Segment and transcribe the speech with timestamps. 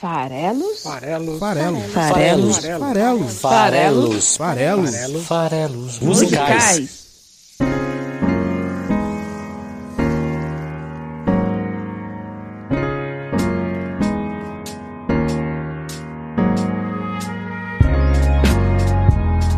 [0.00, 0.84] Farelos?
[0.84, 1.40] Farelos.
[1.40, 1.92] Farelos.
[1.92, 2.56] Farelos.
[2.58, 3.40] Farelos.
[3.40, 4.36] Farelos.
[4.36, 5.26] Farelos.
[5.26, 5.98] Farelos.
[5.98, 7.08] Musicais.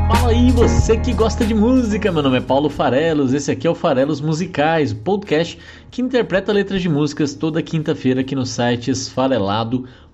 [0.08, 2.10] Fala aí, você que gosta de música.
[2.10, 3.34] Meu nome é Paulo Farelos.
[3.34, 5.58] Esse aqui é o Farelos Musicais, o podcast
[5.90, 10.09] que interpreta letras de músicas toda quinta-feira aqui no site esfarelado.com.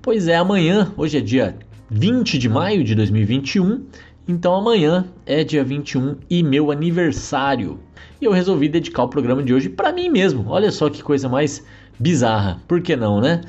[0.00, 1.56] Pois é, amanhã, hoje é dia
[1.90, 3.84] 20 de maio de 2021,
[4.26, 7.78] então amanhã é dia 21 e meu aniversário.
[8.20, 10.44] E eu resolvi dedicar o programa de hoje para mim mesmo.
[10.48, 11.64] Olha só que coisa mais
[11.98, 12.60] bizarra.
[12.66, 13.40] Por que não, né?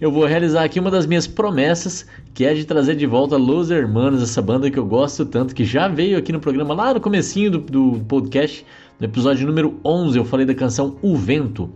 [0.00, 3.70] Eu vou realizar aqui uma das minhas promessas, que é de trazer de volta Los
[3.70, 7.00] Hermanos, essa banda que eu gosto tanto, que já veio aqui no programa lá no
[7.00, 8.64] comecinho do, do podcast,
[8.98, 11.70] no episódio número 11, eu falei da canção O Vento,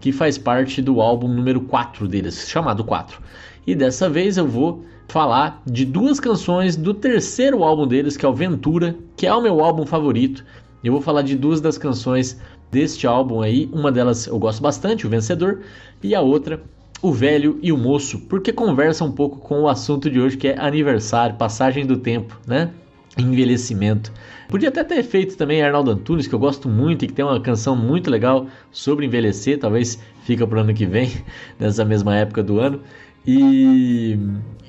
[0.00, 3.20] que faz parte do álbum número 4 deles, chamado 4.
[3.66, 8.28] E dessa vez eu vou falar de duas canções do terceiro álbum deles, que é
[8.28, 10.44] o Ventura, que é o meu álbum favorito.
[10.82, 13.68] Eu vou falar de duas das canções deste álbum aí.
[13.72, 15.60] Uma delas eu gosto bastante, o Vencedor,
[16.02, 16.62] e a outra,
[17.02, 20.48] o Velho e o Moço, porque conversa um pouco com o assunto de hoje, que
[20.48, 22.70] é aniversário, passagem do tempo, né?
[23.16, 24.12] Envelhecimento.
[24.48, 27.40] Podia até ter feito também Arnaldo Antunes, que eu gosto muito e que tem uma
[27.40, 31.10] canção muito legal sobre envelhecer, talvez fica para o ano que vem,
[31.58, 32.80] nessa mesma época do ano.
[33.26, 34.16] E,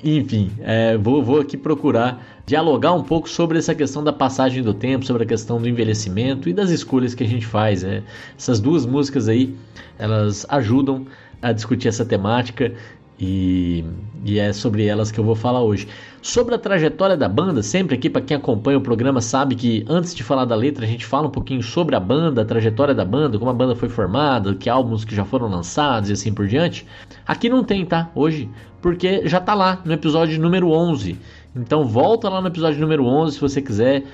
[0.02, 4.74] enfim, é, vou, vou aqui procurar dialogar um pouco sobre essa questão da passagem do
[4.74, 7.84] tempo, sobre a questão do envelhecimento e das escolhas que a gente faz.
[7.84, 8.02] É.
[8.36, 9.54] Essas duas músicas aí,
[9.98, 11.06] elas ajudam
[11.40, 12.72] a discutir essa temática
[13.20, 13.84] e,
[14.24, 15.88] e, é sobre elas que eu vou falar hoje.
[16.22, 20.14] Sobre a trajetória da banda, sempre aqui para quem acompanha o programa sabe que antes
[20.14, 23.04] de falar da letra a gente fala um pouquinho sobre a banda, a trajetória da
[23.04, 26.46] banda, como a banda foi formada, que álbuns que já foram lançados e assim por
[26.46, 26.86] diante.
[27.26, 28.10] Aqui não tem, tá?
[28.14, 28.48] Hoje,
[28.80, 31.18] porque já tá lá no episódio número 11.
[31.56, 34.04] Então volta lá no episódio número 11 se você quiser,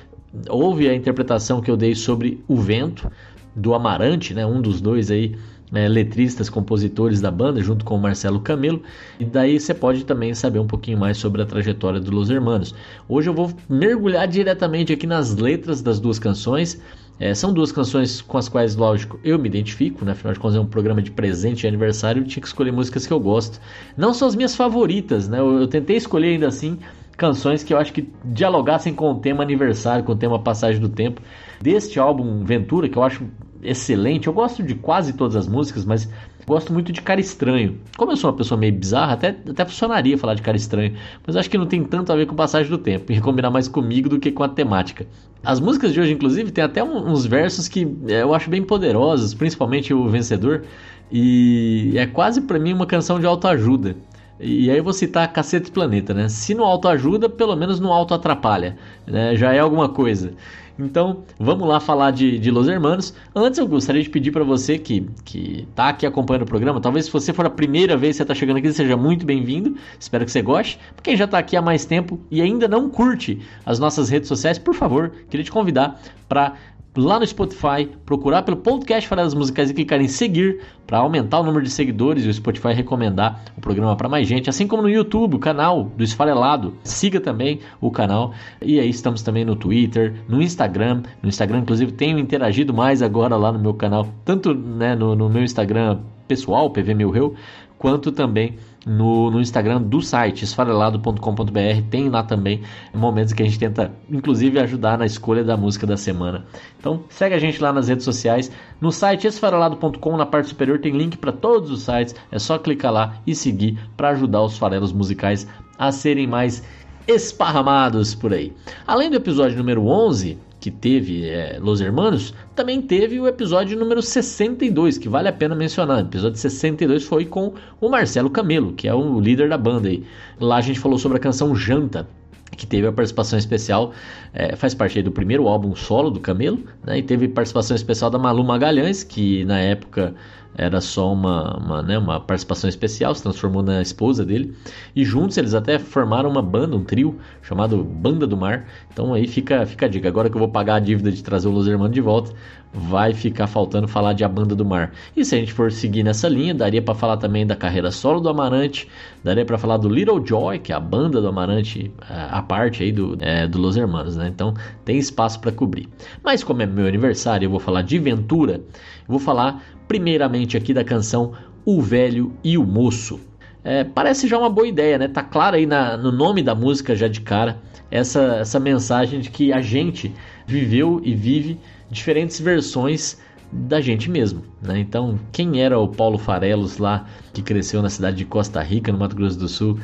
[0.49, 3.11] ouve a interpretação que eu dei sobre o vento
[3.55, 4.45] do Amarante, né?
[4.45, 5.37] Um dos dois aí
[5.71, 8.83] né, letristas, compositores da banda, junto com o Marcelo Camelo.
[9.19, 12.75] E daí você pode também saber um pouquinho mais sobre a trajetória do Los Hermanos.
[13.09, 16.81] Hoje eu vou mergulhar diretamente aqui nas letras das duas canções.
[17.19, 20.13] É, são duas canções com as quais, lógico, eu me identifico, né?
[20.13, 23.07] afinal de contas é um programa de presente e aniversário, eu tinha que escolher músicas
[23.07, 23.61] que eu gosto.
[23.97, 25.39] Não são as minhas favoritas, né?
[25.39, 26.77] eu, eu tentei escolher ainda assim
[27.15, 30.89] canções que eu acho que dialogassem com o tema aniversário, com o tema passagem do
[30.89, 31.21] tempo.
[31.61, 33.25] Deste álbum Ventura, que eu acho
[33.63, 34.27] excelente.
[34.27, 36.09] Eu gosto de quase todas as músicas, mas
[36.47, 37.79] gosto muito de Cara Estranho.
[37.97, 40.95] Como eu sou uma pessoa meio bizarra, até, até funcionaria falar de Cara Estranho,
[41.27, 43.67] mas acho que não tem tanto a ver com passagem do tempo, e combinar mais
[43.67, 45.07] comigo do que com a temática.
[45.43, 49.35] As músicas de hoje, inclusive, tem até uns versos que é, eu acho bem poderosos,
[49.35, 50.65] principalmente o Vencedor,
[51.11, 53.97] e é quase para mim uma canção de autoajuda.
[54.41, 56.29] E aí vou citar Cacete Planeta, né?
[56.29, 59.37] Se no auto ajuda, pelo menos no auto atrapalha, né?
[59.37, 60.33] Já é alguma coisa.
[60.77, 63.15] Então, vamos lá falar de, de Los Hermanos.
[63.35, 67.05] Antes, eu gostaria de pedir para você que, que tá aqui acompanhando o programa, talvez
[67.05, 69.77] se você for a primeira vez que você está chegando aqui, seja muito bem-vindo.
[69.99, 70.79] Espero que você goste.
[70.95, 74.27] Para quem já está aqui há mais tempo e ainda não curte as nossas redes
[74.27, 76.55] sociais, por favor, queria te convidar para
[76.97, 81.43] lá no Spotify, procurar pelo podcast Farelas Musicais e clicar em seguir para aumentar o
[81.43, 84.89] número de seguidores e o Spotify recomendar o programa para mais gente, assim como no
[84.89, 86.75] YouTube, o canal do Esfarelado.
[86.85, 88.33] Siga também o canal.
[88.63, 91.03] E aí estamos também no Twitter, no Instagram.
[91.23, 95.29] No Instagram, inclusive, tenho interagido mais agora lá no meu canal, tanto né, no, no
[95.29, 97.35] meu Instagram pessoal, PV Milreu,
[97.79, 98.57] quanto também
[98.87, 101.83] no, no Instagram do site esfarelado.com.br.
[101.91, 102.63] Tem lá também
[102.93, 106.45] momentos que a gente tenta, inclusive, ajudar na escolha da música da semana.
[106.79, 108.51] Então, segue a gente lá nas redes sociais.
[108.81, 112.15] No site esfarelado.com, na parte superior, tem link para todos os sites.
[112.31, 115.47] É só clicar lá e seguir para ajudar os farelos musicais
[115.79, 116.63] a serem mais
[117.07, 118.53] esparramados por aí.
[118.87, 124.01] Além do episódio número 11, que teve é, Los Hermanos, também teve o episódio número
[124.01, 125.99] 62, que vale a pena mencionar.
[125.99, 130.03] O episódio 62 foi com o Marcelo Camelo, que é o líder da banda aí.
[130.41, 132.09] Lá a gente falou sobre a canção Janta,
[132.57, 133.93] que teve a participação especial,
[134.33, 138.19] é, faz parte do primeiro álbum solo do Camelo, né, e teve participação especial da
[138.19, 140.15] Malu Magalhães, que na época
[140.57, 144.55] era só uma, uma, né, uma participação especial, se transformou na esposa dele.
[144.95, 148.67] E juntos eles até formaram uma banda, um trio, chamado Banda do Mar.
[148.93, 150.09] Então aí fica, fica a dica.
[150.09, 152.33] Agora que eu vou pagar a dívida de trazer o Los Hermanos de volta,
[152.75, 154.93] vai ficar faltando falar de A Banda do Mar.
[155.17, 158.21] E se a gente for seguir nessa linha, daria para falar também da carreira solo
[158.21, 158.89] do Amarante,
[159.23, 162.83] daria para falar do Little Joy, que é a banda do Amarante, a, a parte
[162.83, 164.27] aí do, é, do Los Hermanos, né?
[164.29, 164.55] Então
[164.85, 165.89] tem espaço para cobrir.
[166.23, 168.61] Mas como é meu aniversário, eu vou falar de Ventura,
[169.07, 171.33] vou falar primeiramente aqui da canção
[171.65, 173.21] O Velho e o Moço.
[173.63, 175.07] é, parece já uma boa ideia, né?
[175.07, 177.59] Tá claro aí na, no nome da música já de cara
[177.91, 180.13] essa, essa mensagem de que a gente
[180.47, 181.61] viveu e vive
[181.95, 183.17] diferentes versões
[183.53, 184.81] da gente mesmo, né?
[184.81, 188.99] Então, quem era o Paulo Farelos lá que cresceu na cidade de Costa Rica, no
[188.99, 189.79] Mato Grosso do Sul,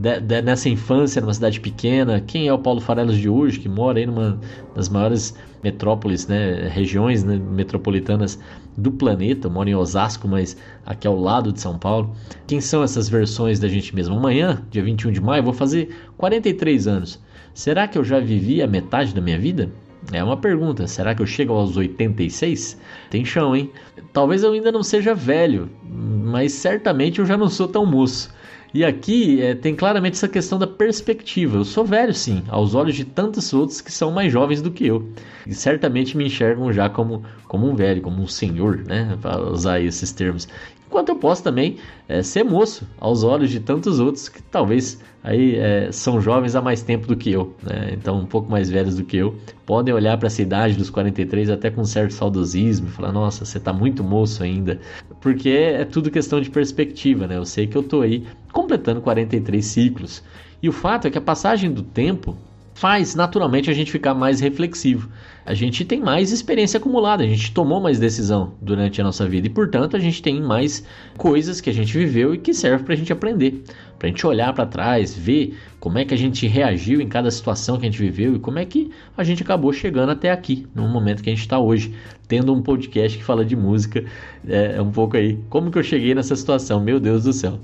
[0.00, 3.68] de, de, nessa infância numa cidade pequena, quem é o Paulo Farelos de hoje que
[3.68, 4.38] mora aí numa
[4.74, 5.34] das maiores
[5.64, 8.38] metrópoles, né, regiões né, metropolitanas
[8.76, 12.14] do planeta, mora em Osasco, mas aqui ao lado de São Paulo.
[12.46, 14.14] Quem são essas versões da gente mesmo?
[14.16, 17.20] Amanhã, dia 21 de maio, vou fazer 43 anos.
[17.52, 19.70] Será que eu já vivi a metade da minha vida?
[20.12, 20.86] É uma pergunta.
[20.86, 22.78] Será que eu chego aos 86?
[23.10, 23.70] Tem chão, hein?
[24.12, 28.34] Talvez eu ainda não seja velho, mas certamente eu já não sou tão moço.
[28.74, 31.56] E aqui é, tem claramente essa questão da perspectiva.
[31.56, 34.86] Eu sou velho, sim, aos olhos de tantos outros que são mais jovens do que
[34.86, 35.08] eu.
[35.46, 39.16] E certamente me enxergam já como, como um velho, como um senhor, né?
[39.22, 40.46] Para usar esses termos.
[40.86, 41.76] Enquanto eu posso também
[42.08, 46.62] é, ser moço aos olhos de tantos outros que talvez aí é, são jovens há
[46.62, 47.90] mais tempo do que eu, né?
[47.92, 49.34] então um pouco mais velhos do que eu,
[49.66, 53.58] podem olhar para essa idade dos 43 até com certo saudosismo e falar: nossa, você
[53.58, 54.78] está muito moço ainda,
[55.20, 57.36] porque é tudo questão de perspectiva, né?
[57.36, 60.22] Eu sei que eu estou aí completando 43 ciclos
[60.62, 62.36] e o fato é que a passagem do tempo
[62.76, 65.08] faz naturalmente a gente ficar mais reflexivo.
[65.46, 69.46] A gente tem mais experiência acumulada, a gente tomou mais decisão durante a nossa vida
[69.46, 70.84] e, portanto, a gente tem mais
[71.16, 73.64] coisas que a gente viveu e que serve para a gente aprender
[73.98, 77.30] para a gente olhar para trás, ver como é que a gente reagiu em cada
[77.30, 80.66] situação que a gente viveu e como é que a gente acabou chegando até aqui,
[80.74, 81.94] no momento que a gente está hoje,
[82.28, 84.04] tendo um podcast que fala de música,
[84.46, 87.58] é, é um pouco aí, como que eu cheguei nessa situação, meu Deus do céu.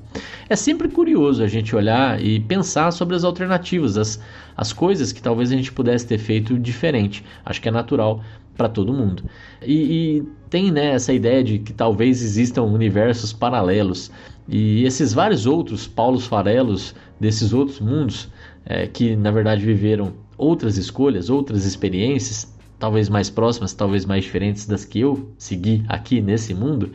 [0.49, 4.21] É sempre curioso a gente olhar e pensar sobre as alternativas, as,
[4.57, 7.25] as coisas que talvez a gente pudesse ter feito diferente.
[7.45, 8.23] Acho que é natural
[8.57, 9.25] para todo mundo.
[9.63, 14.11] E, e, tem né, essa ideia de que talvez existam universos paralelos.
[14.49, 18.29] E esses vários outros Paulos Farelos desses outros mundos
[18.65, 24.67] é, que na verdade viveram outras escolhas, outras experiências, talvez mais próximas, talvez mais diferentes
[24.67, 26.91] das que eu segui aqui nesse mundo.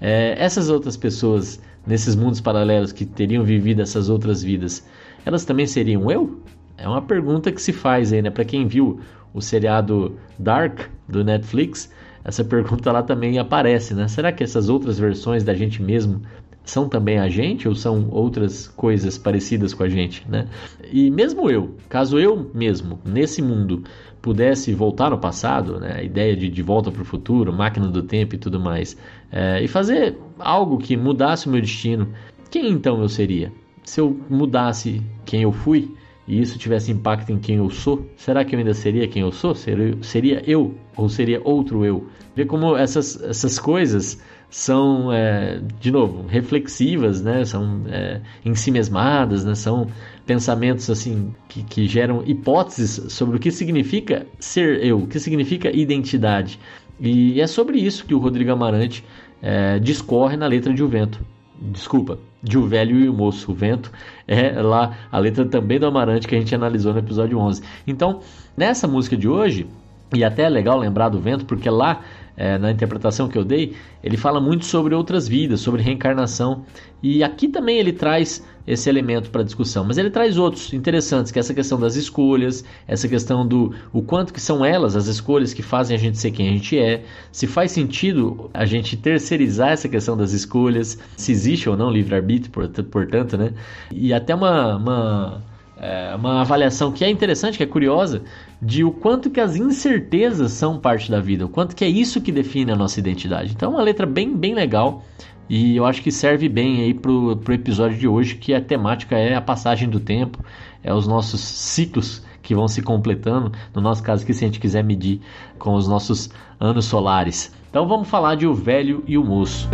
[0.00, 4.86] É, essas outras pessoas nesses mundos paralelos que teriam vivido essas outras vidas,
[5.24, 6.40] elas também seriam eu?
[6.76, 8.30] É uma pergunta que se faz aí, né?
[8.30, 9.00] Para quem viu
[9.34, 11.90] o seriado Dark do Netflix,
[12.24, 14.08] essa pergunta lá também aparece, né?
[14.08, 16.22] Será que essas outras versões da gente mesmo
[16.64, 20.46] são também a gente ou são outras coisas parecidas com a gente, né?
[20.92, 23.82] E mesmo eu, caso eu mesmo, nesse mundo,
[24.22, 25.96] pudesse voltar no passado, né?
[25.98, 28.96] A ideia de, de volta para o futuro, máquina do tempo e tudo mais,
[29.32, 32.08] é, e fazer algo que mudasse o meu destino,
[32.50, 33.52] quem então eu seria?
[33.82, 35.94] Se eu mudasse quem eu fui,
[36.30, 39.32] e isso tivesse impacto em quem eu sou, será que eu ainda seria quem eu
[39.32, 39.54] sou?
[39.54, 42.06] Seria eu ou seria outro eu?
[42.36, 47.44] Ver como essas, essas coisas são, é, de novo, reflexivas, né?
[47.44, 49.54] são é, em si mesmadas, né?
[49.54, 49.86] são
[50.26, 55.74] pensamentos assim que, que geram hipóteses sobre o que significa ser eu, o que significa
[55.74, 56.58] identidade.
[56.98, 59.04] E é sobre isso que o Rodrigo Amarante
[59.40, 61.24] é, discorre na letra de O Vento.
[61.60, 63.52] Desculpa, de O Velho e o Moço.
[63.52, 63.92] O Vento
[64.26, 67.62] é lá a letra também do Amarante que a gente analisou no episódio 11.
[67.86, 68.20] Então,
[68.56, 69.66] nessa música de hoje,
[70.12, 72.00] e até é legal lembrar do vento, porque lá
[72.40, 76.64] é, na interpretação que eu dei, ele fala muito sobre outras vidas, sobre reencarnação.
[77.02, 81.38] E aqui também ele traz esse elemento para discussão, mas ele traz outros interessantes, que
[81.38, 85.52] é essa questão das escolhas, essa questão do o quanto que são elas as escolhas
[85.52, 89.72] que fazem a gente ser quem a gente é, se faz sentido a gente terceirizar
[89.72, 92.50] essa questão das escolhas, se existe ou não livre-arbítrio,
[92.90, 93.52] portanto, né?
[93.92, 95.42] E até uma, uma
[95.80, 98.22] é uma avaliação que é interessante, que é curiosa,
[98.60, 102.20] de o quanto que as incertezas são parte da vida, o quanto que é isso
[102.20, 103.52] que define a nossa identidade.
[103.52, 105.02] Então, é uma letra bem, bem legal
[105.50, 109.18] e eu acho que serve bem aí pro, pro episódio de hoje, que a temática
[109.18, 110.38] é a passagem do tempo,
[110.80, 114.60] é os nossos ciclos que vão se completando, no nosso caso que se a gente
[114.60, 115.20] quiser medir
[115.58, 117.52] com os nossos anos solares.
[117.68, 119.68] Então vamos falar de O Velho e o Moço.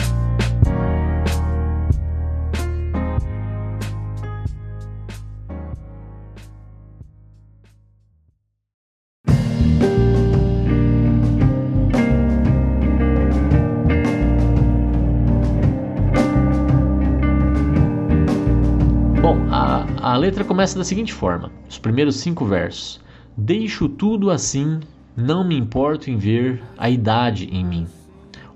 [20.57, 22.99] Começa da seguinte forma: os primeiros cinco versos.
[23.37, 24.81] Deixo tudo assim,
[25.15, 27.87] não me importo em ver a idade em mim.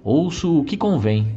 [0.03, 1.29] Ouço o que convém,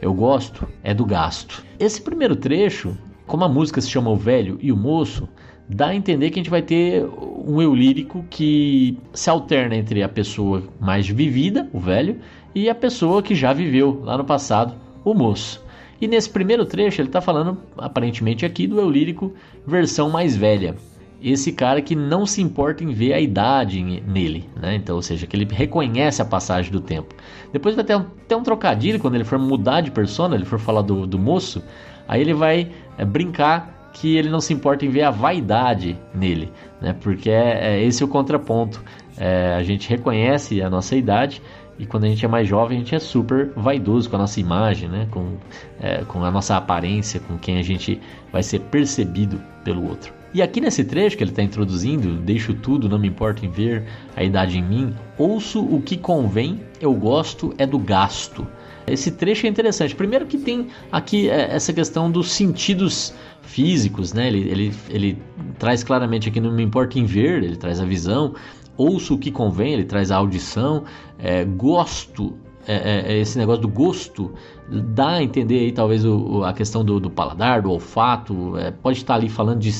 [0.00, 1.64] eu gosto é do gasto.
[1.76, 5.28] Esse primeiro trecho, como a música se chama O Velho e o Moço,
[5.68, 10.04] dá a entender que a gente vai ter um eu lírico que se alterna entre
[10.04, 12.20] a pessoa mais vivida, o velho,
[12.54, 14.72] e a pessoa que já viveu lá no passado,
[15.04, 15.60] o moço.
[16.02, 19.32] E nesse primeiro trecho ele está falando, aparentemente aqui, do eu lírico
[19.64, 20.74] versão mais velha.
[21.22, 24.74] Esse cara que não se importa em ver a idade nele, né?
[24.74, 27.14] Então, ou seja, que ele reconhece a passagem do tempo.
[27.52, 30.58] Depois vai ter um, ter um trocadilho quando ele for mudar de persona, ele for
[30.58, 31.62] falar do, do moço,
[32.08, 32.68] aí ele vai
[32.98, 36.96] é, brincar que ele não se importa em ver a vaidade nele, né?
[37.00, 38.82] Porque é, é esse o contraponto.
[39.16, 41.40] É, a gente reconhece a nossa idade,
[41.78, 44.38] e quando a gente é mais jovem, a gente é super vaidoso com a nossa
[44.38, 45.08] imagem, né?
[45.10, 45.36] com,
[45.80, 48.00] é, com a nossa aparência, com quem a gente
[48.30, 50.12] vai ser percebido pelo outro.
[50.34, 53.84] E aqui nesse trecho que ele está introduzindo, deixo tudo, não me importa em ver
[54.16, 58.46] a idade em mim, ouço o que convém, eu gosto é do gasto.
[58.86, 59.94] Esse trecho é interessante.
[59.94, 64.26] Primeiro que tem aqui é, essa questão dos sentidos físicos, né?
[64.26, 65.18] Ele, ele, ele
[65.58, 68.34] traz claramente aqui, não me importa em ver, ele traz a visão,
[68.76, 70.84] ouço o que convém, ele traz a audição,
[71.18, 72.34] é, gosto,
[72.66, 74.32] é, é, é, esse negócio do gosto
[74.68, 78.98] dá a entender aí talvez o, a questão do, do, paladar, do olfato, é, pode
[78.98, 79.70] estar ali falando de,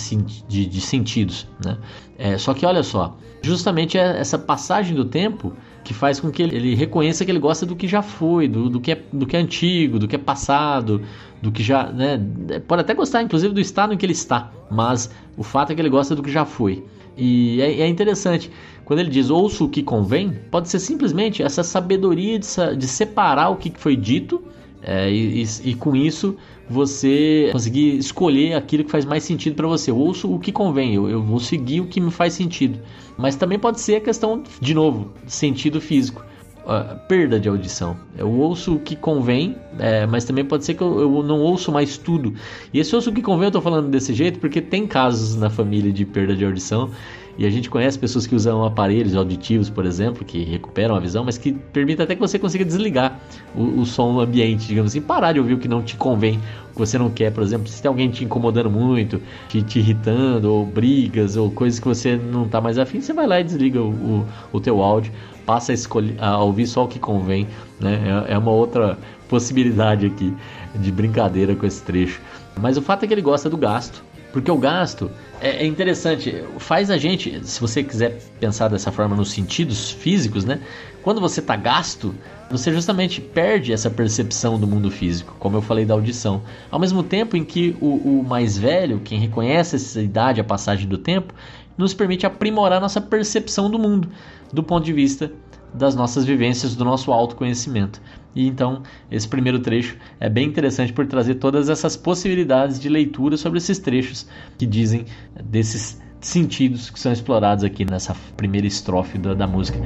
[0.48, 1.78] de, de sentidos, né?
[2.18, 5.52] É, só que olha só, justamente essa passagem do tempo
[5.84, 8.80] que faz com que ele, reconheça que ele gosta do que já foi, do, do,
[8.80, 11.02] que é, do que é antigo, do que é passado,
[11.40, 12.20] do que já, né?
[12.66, 15.80] Pode até gostar, inclusive, do estado em que ele está, mas o fato é que
[15.80, 16.84] ele gosta do que já foi.
[17.16, 18.50] E é, é interessante,
[18.84, 22.46] quando ele diz ouço o que convém, pode ser simplesmente essa sabedoria de,
[22.76, 24.42] de separar o que foi dito
[24.82, 26.36] é, e, e, com isso
[26.68, 29.90] você conseguir escolher aquilo que faz mais sentido para você.
[29.90, 32.80] Eu ouço o que convém, eu, eu, vou seguir o que me faz sentido.
[33.16, 36.24] Mas também pode ser a questão, de novo, sentido físico.
[36.62, 37.96] Uh, perda de audição.
[38.16, 41.72] Eu ouço o que convém, é, mas também pode ser que eu, eu, não ouço
[41.72, 42.34] mais tudo.
[42.72, 45.50] E esse ouço o que convém eu tô falando desse jeito porque tem casos na
[45.50, 46.90] família de perda de audição
[47.38, 51.24] e a gente conhece pessoas que usam aparelhos auditivos, por exemplo, que recuperam a visão,
[51.24, 53.18] mas que permitem até que você consiga desligar
[53.54, 56.38] o, o som ambiente, digamos assim, parar de ouvir o que não te convém,
[56.70, 57.32] o que você não quer.
[57.32, 61.80] Por exemplo, se tem alguém te incomodando muito, te, te irritando, ou brigas, ou coisas
[61.80, 64.82] que você não está mais afim, você vai lá e desliga o, o, o teu
[64.82, 65.10] áudio,
[65.46, 67.48] passa a, escolher, a ouvir só o que convém.
[67.80, 68.24] Né?
[68.28, 68.98] É, é uma outra
[69.28, 70.34] possibilidade aqui
[70.74, 72.20] de brincadeira com esse trecho.
[72.60, 75.10] Mas o fato é que ele gosta do gasto porque o gasto
[75.40, 80.44] é, é, interessante, faz a gente, se você quiser pensar dessa forma nos sentidos físicos,
[80.44, 80.60] né?
[81.02, 82.14] Quando você está gasto,
[82.50, 86.42] você justamente perde essa percepção do mundo físico, como eu falei da audição.
[86.70, 90.88] Ao mesmo tempo em que o, o mais velho, quem reconhece essa idade, a passagem
[90.88, 91.34] do tempo,
[91.76, 94.08] nos permite aprimorar nossa percepção do mundo,
[94.52, 95.30] do ponto de vista
[95.74, 98.00] das nossas vivências, do nosso autoconhecimento.
[98.34, 103.36] E então, esse primeiro trecho é bem interessante por trazer todas essas possibilidades de leitura
[103.36, 104.26] sobre esses trechos
[104.56, 105.04] que dizem
[105.44, 109.78] desses sentidos que são explorados aqui nessa primeira estrofe da, da música.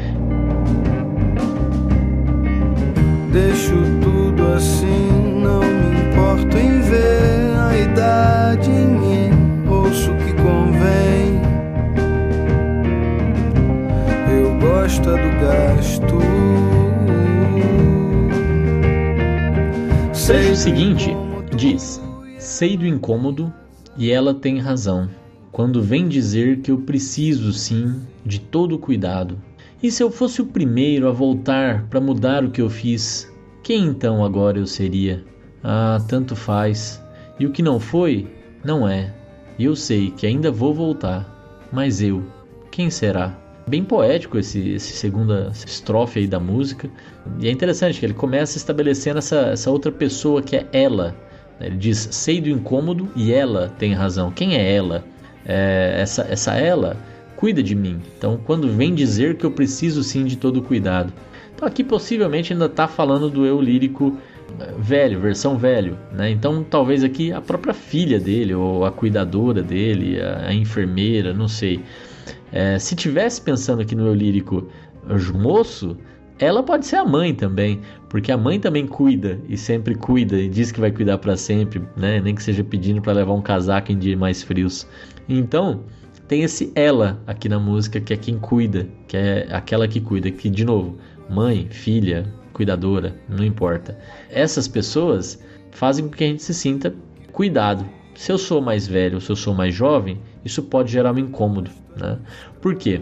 [3.33, 6.75] Deixo tudo assim, não me importo em
[20.56, 21.10] seguinte
[21.54, 22.02] diz:
[22.38, 23.52] Sei do incômodo
[23.94, 25.08] e ela tem razão,
[25.52, 29.38] quando vem dizer que eu preciso sim de todo cuidado.
[29.82, 33.30] E se eu fosse o primeiro a voltar para mudar o que eu fiz,
[33.62, 35.22] quem então agora eu seria?
[35.62, 37.04] Ah, tanto faz.
[37.38, 38.26] E o que não foi,
[38.64, 39.14] não é.
[39.58, 41.68] E eu sei que ainda vou voltar.
[41.70, 42.25] Mas eu,
[42.70, 43.38] quem será?
[43.68, 46.88] Bem poético esse, esse segunda estrofe aí da música.
[47.40, 51.16] E é interessante que ele começa estabelecendo essa, essa outra pessoa que é ela.
[51.61, 54.30] Ele diz: sei do incômodo e ela tem razão.
[54.30, 55.04] Quem é ela?
[55.44, 56.96] É, essa, essa ela
[57.37, 58.00] cuida de mim.
[58.16, 61.12] Então, quando vem dizer que eu preciso sim de todo cuidado.
[61.54, 64.16] Então, aqui possivelmente ainda está falando do eu lírico
[64.61, 66.30] eh, velho, versão velho, né?
[66.30, 71.49] Então talvez aqui a própria filha dele ou a cuidadora dele, a, a enfermeira, não
[71.49, 71.80] sei.
[72.56, 74.66] É, se tivesse pensando aqui no eu lírico
[75.34, 75.94] moço,
[76.38, 80.48] ela pode ser a mãe também, porque a mãe também cuida e sempre cuida e
[80.48, 82.18] diz que vai cuidar para sempre, né?
[82.18, 84.88] Nem que seja pedindo para levar um casaco em dias mais frios.
[85.28, 85.82] Então,
[86.28, 90.30] tem esse ela aqui na música que é quem cuida, que é aquela que cuida,
[90.30, 90.96] que de novo,
[91.28, 93.98] mãe, filha, cuidadora, não importa.
[94.30, 95.38] Essas pessoas
[95.72, 96.94] fazem com que a gente se sinta
[97.32, 97.84] cuidado.
[98.16, 101.70] Se eu sou mais velho, se eu sou mais jovem, isso pode gerar um incômodo.
[101.96, 102.18] Né?
[102.61, 103.00] Por quê?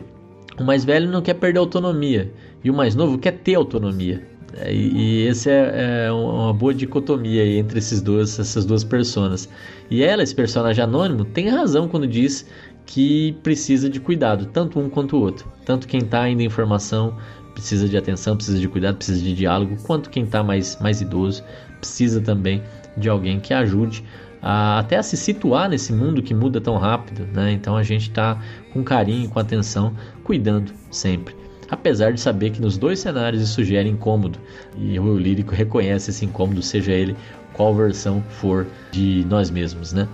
[0.59, 4.27] O mais velho não quer perder autonomia e o mais novo quer ter autonomia.
[4.57, 9.49] É, e, e esse é, é, uma boa dicotomia entre esses dois, essas duas personas.
[9.91, 12.47] E ela, esse personagem anônimo, tem razão quando diz
[12.87, 15.51] que precisa de cuidado, tanto um quanto o outro.
[15.65, 17.17] Tanto quem está indo em formação
[17.53, 21.43] precisa de atenção, precisa de cuidado, precisa de diálogo, quanto quem está mais, mais idoso
[21.79, 22.63] precisa também
[22.97, 24.05] de alguém que ajude
[24.47, 27.51] a, até a se situar nesse mundo que muda tão rápido, né?
[27.53, 28.39] Então a gente está
[28.75, 31.35] com carinho, com atenção, cuidando sempre.
[31.71, 34.39] Apesar de saber que nos dois cenários isso gera incômodo
[34.77, 37.17] e o lírico reconhece esse incômodo, seja ele
[37.55, 40.07] qual versão for de nós mesmos, né?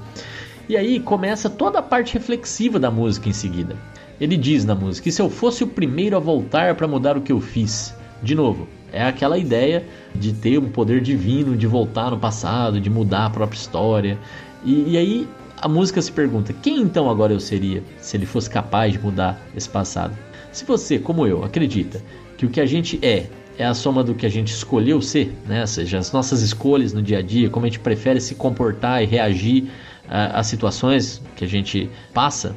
[0.68, 3.74] E aí começa toda a parte reflexiva da música em seguida.
[4.20, 7.20] Ele diz na música: e se eu fosse o primeiro a voltar para mudar o
[7.20, 7.92] que eu fiz?
[8.22, 12.90] De novo, é aquela ideia de ter um poder divino, de voltar no passado, de
[12.90, 14.18] mudar a própria história.
[14.64, 15.28] E, e, aí
[15.60, 19.40] a música se pergunta: quem então agora eu seria se ele fosse capaz de mudar
[19.56, 20.16] esse passado?
[20.52, 22.02] Se você, como eu, acredita
[22.36, 23.26] que o que a gente é
[23.58, 25.60] é a soma do que a gente escolheu ser, né?
[25.60, 29.02] ou seja, as nossas escolhas no dia a dia, como a gente prefere se comportar
[29.02, 29.70] e reagir
[30.08, 32.56] às situações que a gente passa,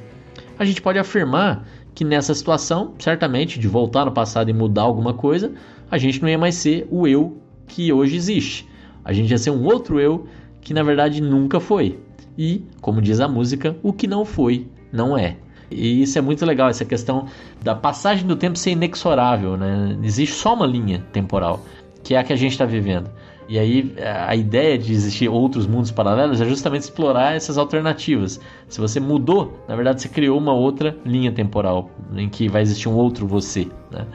[0.57, 5.13] a gente pode afirmar que nessa situação, certamente, de voltar no passado e mudar alguma
[5.13, 5.51] coisa,
[5.89, 8.67] a gente não ia mais ser o eu que hoje existe.
[9.05, 10.27] A gente ia ser um outro eu
[10.61, 11.99] que na verdade nunca foi.
[12.37, 15.37] E, como diz a música, o que não foi, não é.
[15.69, 17.27] E isso é muito legal, essa questão
[17.61, 19.97] da passagem do tempo ser inexorável, né?
[20.03, 21.63] Existe só uma linha temporal,
[22.03, 23.09] que é a que a gente está vivendo.
[23.47, 23.93] E aí
[24.27, 28.39] a ideia de existir outros mundos paralelos é justamente explorar essas alternativas.
[28.67, 32.87] Se você mudou, na verdade você criou uma outra linha temporal em que vai existir
[32.87, 33.67] um outro você.
[33.91, 34.05] Né?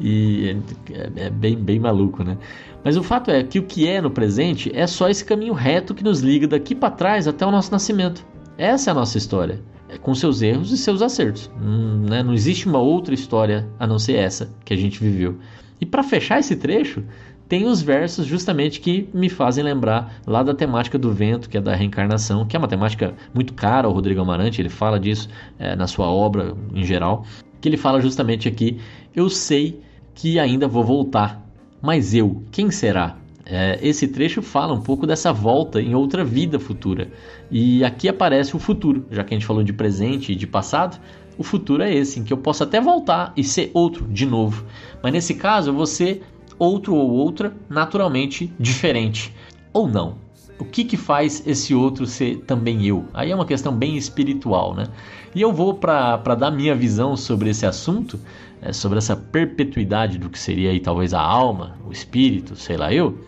[0.00, 0.56] E
[0.92, 2.38] é, é bem, bem maluco, né?
[2.82, 5.94] Mas o fato é que o que é no presente é só esse caminho reto
[5.94, 8.24] que nos liga daqui para trás até o nosso nascimento.
[8.56, 11.50] Essa é a nossa história, é com seus erros e seus acertos.
[11.60, 12.22] Hum, né?
[12.22, 15.36] Não existe uma outra história a não ser essa que a gente viveu.
[15.80, 17.02] E para fechar esse trecho,
[17.50, 21.60] tem os versos justamente que me fazem lembrar lá da temática do vento, que é
[21.60, 25.28] da reencarnação, que é uma temática muito cara ao Rodrigo Amarante, ele fala disso
[25.58, 27.26] é, na sua obra em geral,
[27.60, 28.78] que ele fala justamente aqui:
[29.12, 29.80] Eu sei
[30.14, 31.44] que ainda vou voltar.
[31.82, 33.16] Mas eu, quem será?
[33.44, 37.10] É, esse trecho fala um pouco dessa volta em outra vida futura.
[37.50, 41.00] E aqui aparece o futuro, já que a gente falou de presente e de passado.
[41.36, 44.64] O futuro é esse, em que eu posso até voltar e ser outro de novo.
[45.02, 46.22] Mas nesse caso, ser
[46.60, 49.34] outro ou outra naturalmente diferente.
[49.72, 50.18] Ou não.
[50.60, 53.06] O que, que faz esse outro ser também eu?
[53.12, 54.86] Aí é uma questão bem espiritual, né?
[55.34, 58.20] E eu vou para dar minha visão sobre esse assunto
[58.62, 62.92] é, sobre essa perpetuidade do que seria aí talvez a alma, o espírito, sei lá
[62.92, 63.18] eu,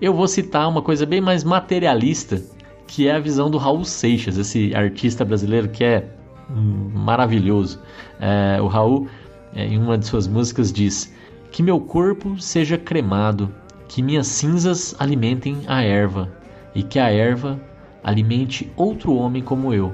[0.00, 2.40] eu vou citar uma coisa bem mais materialista,
[2.86, 6.08] que é a visão do Raul Seixas, esse artista brasileiro que é
[6.48, 7.80] hum, maravilhoso.
[8.20, 9.08] É, o Raul,
[9.52, 11.12] é, em uma de suas músicas, diz:
[11.50, 13.52] Que meu corpo seja cremado,
[13.88, 16.30] que minhas cinzas alimentem a erva,
[16.74, 17.60] e que a erva
[18.02, 19.92] alimente outro homem como eu,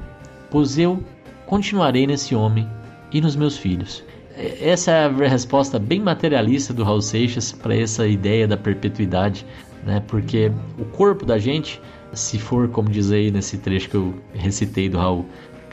[0.50, 1.02] pois eu
[1.46, 2.68] continuarei nesse homem
[3.12, 4.04] e nos meus filhos
[4.36, 9.46] essa é a resposta bem materialista do Raul Seixas para essa ideia da perpetuidade,
[9.84, 10.02] né?
[10.08, 11.80] Porque o corpo da gente,
[12.12, 15.24] se for como diz aí nesse trecho que eu recitei do Raul,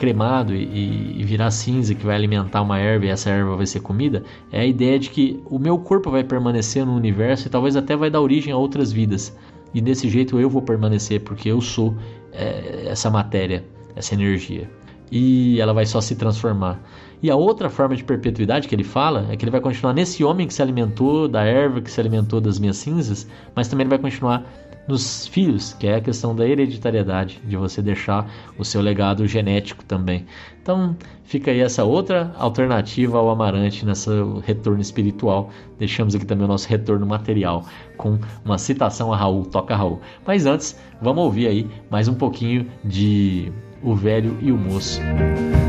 [0.01, 3.81] cremado e, e, virar cinza que vai alimentar uma erva e essa erva vai ser
[3.81, 7.75] comida, é a ideia de que o meu corpo vai permanecer no universo e talvez
[7.75, 9.37] até vai dar origem a outras vidas.
[9.75, 11.95] E desse jeito eu vou permanecer porque eu sou
[12.33, 13.63] é, essa matéria,
[13.95, 14.67] essa energia.
[15.11, 16.81] E ela vai só se transformar.
[17.21, 20.23] E a outra forma de perpetuidade que ele fala é que ele vai continuar nesse
[20.23, 23.91] homem que se alimentou da erva, que se alimentou das minhas cinzas, mas também ele
[23.91, 24.51] vai continuar
[24.91, 29.83] nos filhos, que é a questão da hereditariedade, de você deixar o seu legado genético
[29.85, 30.25] também.
[30.61, 34.11] Então fica aí essa outra alternativa ao Amarante nessa
[34.45, 35.49] retorno espiritual.
[35.79, 37.65] Deixamos aqui também o nosso retorno material
[37.97, 39.99] com uma citação a Raul, toca Raul.
[40.25, 43.51] Mas antes, vamos ouvir aí mais um pouquinho de
[43.81, 45.01] O Velho e o Moço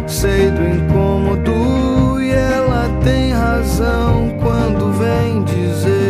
[0.06, 6.01] sei do incômodo e ela tem razão quando vem dizer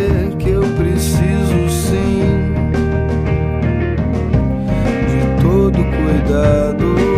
[6.33, 7.12] cuidado.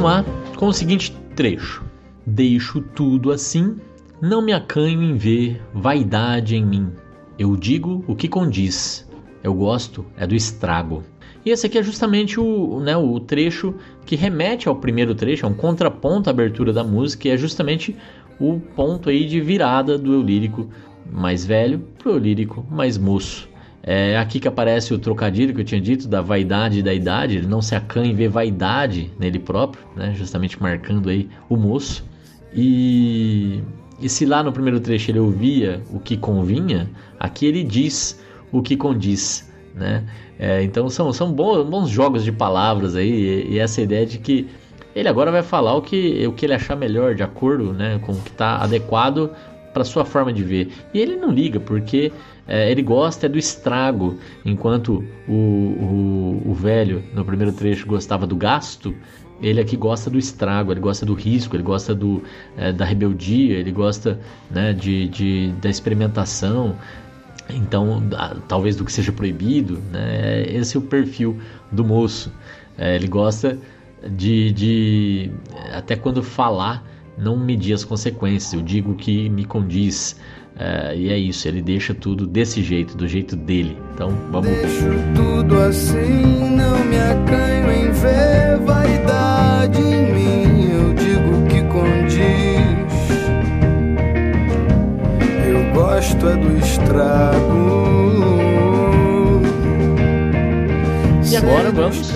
[0.00, 0.24] Continuar
[0.56, 1.84] com o seguinte trecho:
[2.24, 3.76] Deixo tudo assim,
[4.18, 6.90] não me acanho em ver vaidade em mim.
[7.38, 9.06] Eu digo o que condiz,
[9.44, 11.02] eu gosto é do estrago.
[11.44, 13.74] E esse aqui é justamente o, né, o trecho
[14.06, 17.94] que remete ao primeiro trecho, é um contraponto à abertura da música, e é justamente
[18.38, 20.70] o ponto aí de virada do eu lírico
[21.12, 23.49] mais velho para o lírico mais moço.
[23.92, 27.38] É aqui que aparece o trocadilho que eu tinha dito da vaidade e da idade,
[27.38, 32.04] ele não se acanha em ver vaidade nele próprio, né, justamente marcando aí o moço.
[32.54, 33.60] E,
[34.00, 38.22] e se lá no primeiro trecho ele ouvia o que convinha, aqui ele diz
[38.52, 40.04] o que condiz, né?
[40.38, 44.18] É, então são, são bons, bons, jogos de palavras aí e, e, essa ideia de
[44.18, 44.46] que
[44.94, 48.12] ele agora vai falar o que, o que ele achar melhor, de acordo né, com
[48.12, 49.32] o que está adequado
[49.72, 50.72] para sua forma de ver.
[50.94, 52.12] E ele não liga, porque
[52.50, 58.26] é, ele gosta é do estrago, enquanto o, o, o velho no primeiro trecho gostava
[58.26, 58.92] do gasto,
[59.40, 62.24] ele aqui gosta do estrago, ele gosta do risco, ele gosta do,
[62.56, 64.18] é, da rebeldia, ele gosta
[64.50, 66.76] né, de, de, da experimentação,
[67.48, 68.02] então
[68.48, 70.42] talvez do que seja proibido, né?
[70.42, 71.38] Esse é o perfil
[71.70, 72.32] do moço.
[72.76, 73.56] É, ele gosta
[74.08, 75.30] de, de
[75.72, 76.84] até quando falar
[77.20, 78.52] não medir as consequências.
[78.52, 80.16] Eu digo que me condiz.
[80.56, 83.78] É, e é isso, ele deixa tudo desse jeito, do jeito dele.
[83.94, 84.50] Então vamos.
[84.50, 90.70] Deixo tudo assim, não me acanho em ver vaidade em mim.
[90.70, 92.20] Eu digo que condiz.
[95.46, 97.70] Eu gosto é do estrago.
[101.30, 102.12] E agora vamos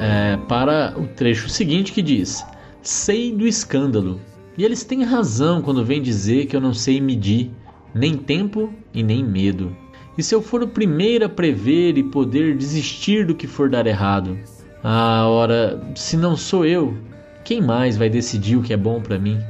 [0.00, 2.44] é, para o trecho seguinte que diz:
[2.80, 4.20] Sei do escândalo.
[4.56, 7.50] E eles têm razão quando vêm dizer que eu não sei medir
[7.94, 9.74] nem tempo e nem medo.
[10.16, 13.86] E se eu for o primeiro a prever e poder desistir do que for dar
[13.86, 14.38] errado?
[14.84, 16.96] Ah, ora, se não sou eu,
[17.44, 19.40] quem mais vai decidir o que é bom para mim?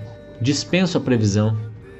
[0.41, 1.57] Dispenso a previsão.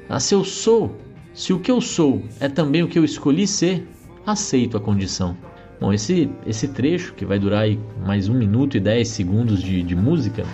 [0.07, 0.95] Ah, se eu sou,
[1.33, 3.85] se o que eu sou é também o que eu escolhi ser,
[4.25, 5.35] aceito a condição.
[5.79, 7.67] Bom, esse, esse trecho, que vai durar
[8.05, 10.45] mais um minuto e dez segundos de, de música,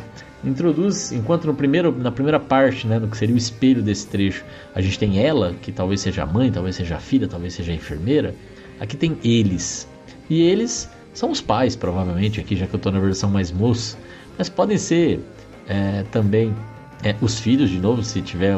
[0.43, 4.43] introduz, enquanto no primeiro, na primeira parte, né, no que seria o espelho desse trecho,
[4.73, 7.71] a gente tem ela, que talvez seja a mãe, talvez seja a filha, talvez seja
[7.71, 8.33] a enfermeira,
[8.79, 9.87] aqui tem eles.
[10.29, 13.97] E eles são os pais, provavelmente, aqui já que eu estou na versão mais moça,
[14.37, 15.19] mas podem ser
[15.67, 16.55] é, também
[17.03, 18.55] é, os filhos, de novo, se tiver,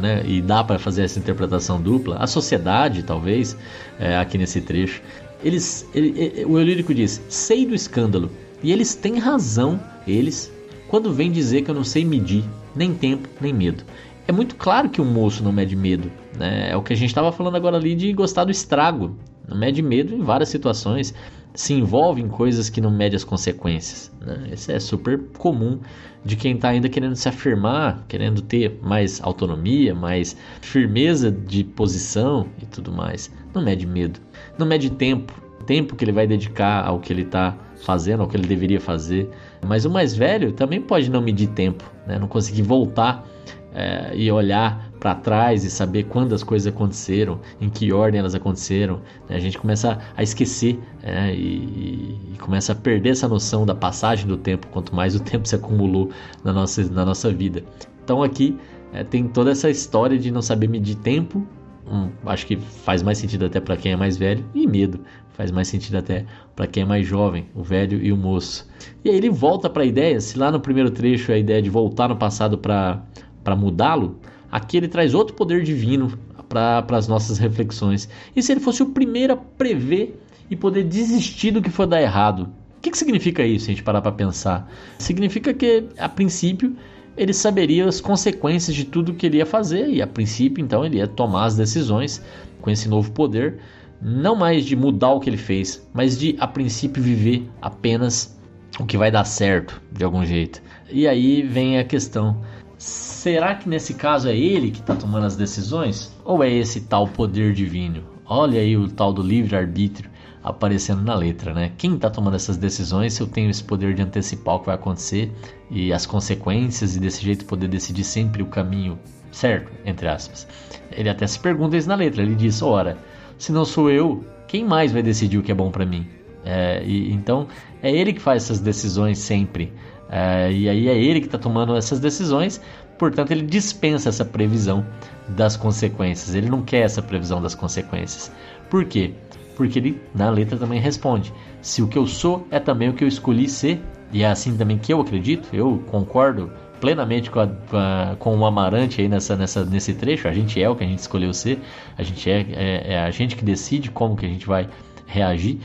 [0.00, 3.56] né, e dá para fazer essa interpretação dupla, a sociedade, talvez,
[3.98, 5.02] é, aqui nesse trecho.
[5.42, 8.30] Eles, ele, ele, o Eulírico diz: sei do escândalo,
[8.62, 10.52] e eles têm razão, eles,
[10.88, 13.84] quando vem dizer que eu não sei medir nem tempo nem medo.
[14.26, 16.70] É muito claro que o moço não mede medo, né?
[16.70, 19.16] É o que a gente estava falando agora ali de gostar do estrago.
[19.46, 21.14] Não mede medo em várias situações,
[21.54, 24.12] se envolve em coisas que não mede as consequências.
[24.20, 24.50] Né?
[24.52, 25.80] Isso é super comum
[26.24, 32.46] de quem está ainda querendo se afirmar, querendo ter mais autonomia, mais firmeza de posição
[32.62, 33.32] e tudo mais.
[33.54, 34.20] Não mede medo,
[34.58, 35.32] não mede tempo,
[35.66, 39.28] tempo que ele vai dedicar ao que ele está fazendo, ao que ele deveria fazer.
[39.66, 42.18] Mas o mais velho também pode não medir tempo, né?
[42.18, 43.26] não conseguir voltar
[43.74, 48.34] é, e olhar para trás e saber quando as coisas aconteceram, em que ordem elas
[48.34, 49.00] aconteceram.
[49.28, 49.36] Né?
[49.36, 54.26] A gente começa a esquecer é, e, e, começa a perder essa noção da passagem
[54.26, 56.10] do tempo, quanto mais o tempo se acumulou
[56.42, 57.62] na nossa, na nossa vida.
[58.02, 58.58] Então aqui
[58.92, 61.46] é, tem toda essa história de não saber medir tempo.
[61.90, 65.00] Hum, acho que faz mais sentido até para quem é mais velho e medo
[65.38, 68.68] faz mais sentido até para quem é mais jovem, o velho e o moço.
[69.04, 71.70] E aí ele volta para a ideia, se lá no primeiro trecho a ideia de
[71.70, 74.18] voltar no passado para mudá-lo,
[74.50, 78.08] aqui ele traz outro poder divino para as nossas reflexões.
[78.34, 80.20] E se ele fosse o primeiro a prever
[80.50, 82.48] e poder desistir do que for dar errado?
[82.76, 84.68] O que, que significa isso, se a gente parar para pensar?
[84.98, 86.74] Significa que, a princípio,
[87.18, 90.98] ele saberia as consequências de tudo que ele ia fazer, e a princípio, então, ele
[90.98, 92.22] ia tomar as decisões
[92.62, 93.58] com esse novo poder
[94.00, 98.38] não mais de mudar o que ele fez, mas de a princípio viver apenas
[98.78, 100.62] o que vai dar certo de algum jeito.
[100.90, 102.40] E aí vem a questão:
[102.76, 106.14] será que nesse caso é ele que está tomando as decisões?
[106.24, 108.02] Ou é esse tal poder divino?
[108.24, 110.10] Olha aí o tal do livre-arbítrio
[110.48, 111.72] aparecendo na letra, né?
[111.76, 114.74] Quem está tomando essas decisões se eu tenho esse poder de antecipar o que vai
[114.74, 115.30] acontecer
[115.70, 118.98] e as consequências e desse jeito poder decidir sempre o caminho
[119.30, 120.48] certo, entre aspas.
[120.90, 122.96] Ele até se pergunta isso na letra, ele diz, ora,
[123.36, 126.06] se não sou eu, quem mais vai decidir o que é bom para mim?
[126.44, 127.46] É, e, então
[127.82, 129.72] é ele que faz essas decisões sempre.
[130.10, 132.58] É, e aí é ele que está tomando essas decisões,
[132.98, 134.86] portanto ele dispensa essa previsão
[135.28, 136.34] das consequências.
[136.34, 138.32] Ele não quer essa previsão das consequências.
[138.70, 139.12] Por quê?
[139.58, 143.02] Porque ele na letra também responde: se o que eu sou é também o que
[143.02, 148.14] eu escolhi ser, e é assim também que eu acredito, eu concordo plenamente com, a,
[148.20, 150.28] com, o Amarante aí nessa, nessa, nesse trecho.
[150.28, 151.58] A gente é o que a gente escolheu ser,
[151.98, 154.68] a gente é, é, é, a gente que decide como que a gente vai
[155.06, 155.58] reagir,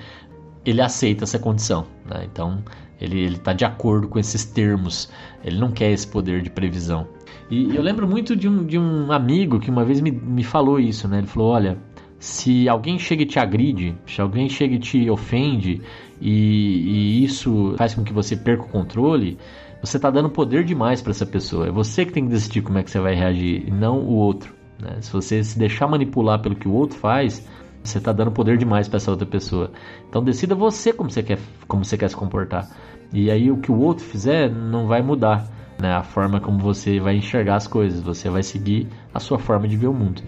[0.65, 1.85] ele aceita essa condição.
[2.03, 2.27] Né?
[2.31, 2.63] Então
[2.99, 5.07] ele está de acordo com esses termos,
[5.45, 7.07] ele não quer esse poder de previsão.
[7.47, 10.79] E eu lembro muito de um, de um amigo que uma vez me, me falou
[10.79, 11.19] isso, né?
[11.19, 11.77] Ele falou: olha,
[12.23, 15.81] se alguém chega e te agride, se alguém chega e te ofende
[16.21, 19.37] e, e isso faz com que você perca o controle,
[19.81, 21.67] você está dando poder demais para essa pessoa.
[21.67, 24.13] É você que tem que decidir como é que você vai reagir, e não o
[24.13, 24.53] outro.
[24.79, 25.01] Né?
[25.01, 27.45] Se você se deixar manipular pelo que o outro faz,
[27.83, 29.69] você está dando poder demais para essa outra pessoa.
[30.07, 32.69] Então decida você como você quer, como você quer se comportar.
[33.11, 35.45] E aí o que o outro fizer não vai mudar
[35.77, 35.91] né?
[35.91, 37.99] a forma como você vai enxergar as coisas.
[37.99, 40.21] Você vai seguir a sua forma de ver o mundo.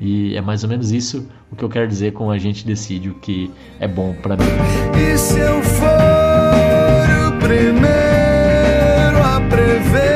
[0.00, 3.10] E é mais ou menos isso o que eu quero dizer com a gente decide
[3.10, 4.44] o que é bom para mim.
[4.96, 5.86] E se eu for
[7.28, 7.86] o primeiro
[9.22, 10.09] a prever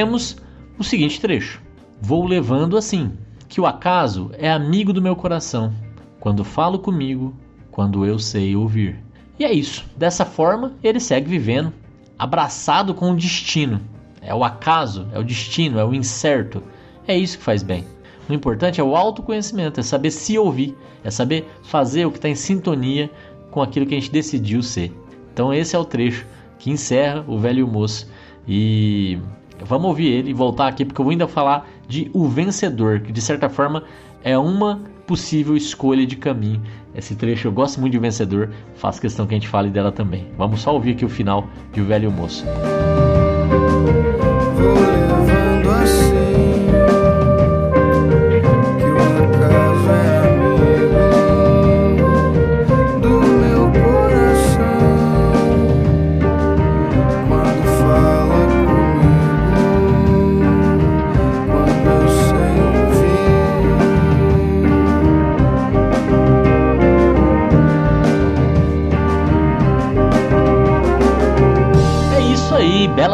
[0.00, 0.34] temos
[0.78, 1.60] o seguinte trecho:
[2.00, 3.12] Vou levando assim,
[3.46, 5.74] que o acaso é amigo do meu coração,
[6.18, 7.34] quando falo comigo,
[7.70, 8.98] quando eu sei ouvir.
[9.38, 9.84] E é isso.
[9.94, 11.70] Dessa forma, ele segue vivendo,
[12.18, 13.78] abraçado com o destino.
[14.22, 16.62] É o acaso, é o destino, é o incerto.
[17.06, 17.84] É isso que faz bem.
[18.26, 22.28] O importante é o autoconhecimento, é saber se ouvir, é saber fazer o que está
[22.30, 23.10] em sintonia
[23.50, 24.94] com aquilo que a gente decidiu ser.
[25.30, 26.26] Então esse é o trecho
[26.58, 28.08] que encerra o velho moço.
[28.48, 29.18] E
[29.64, 33.12] vamos ouvir ele e voltar aqui, porque eu vou ainda falar de O Vencedor, que
[33.12, 33.84] de certa forma
[34.22, 36.62] é uma possível escolha de caminho.
[36.94, 40.26] Esse trecho eu gosto muito de Vencedor, faço questão que a gente fale dela também.
[40.36, 42.44] Vamos só ouvir aqui o final de O Velho Moço.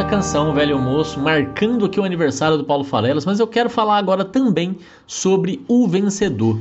[0.07, 4.25] Canção, velho moço, marcando aqui o aniversário do Paulo Falelas, mas eu quero falar agora
[4.25, 6.61] também sobre o vencedor.